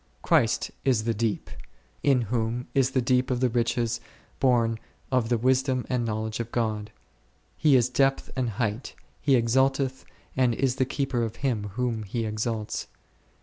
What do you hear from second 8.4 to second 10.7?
height; He exalteth and